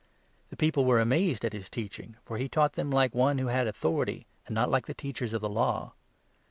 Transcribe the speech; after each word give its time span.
The 0.49 0.57
people 0.57 0.83
were 0.83 0.99
amazed 0.99 1.41
22 1.41 1.45
at 1.45 1.53
his 1.53 1.69
teaching, 1.69 2.15
for 2.25 2.39
he 2.39 2.49
taught 2.49 2.73
them 2.73 2.89
like 2.89 3.13
one 3.13 3.37
who 3.37 3.49
had 3.49 3.67
authority, 3.67 4.25
and 4.47 4.55
not 4.55 4.71
like 4.71 4.87
the 4.87 4.95
Teachers 4.95 5.31
of 5.31 5.41
the 5.41 5.47
Law. 5.47 5.93